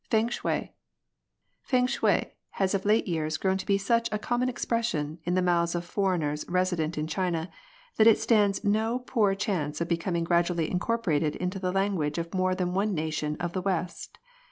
[0.11, 0.69] F&NG SHUL
[1.69, 5.43] "FfiNG SHUi" has of late years grown to be sucli a common expression in the
[5.43, 7.51] mouths of foreigners resi dent in China
[7.97, 12.33] that it stands no poor chance of becom ing gradually incorporated in the languages of
[12.33, 14.17] more than one nation of the West.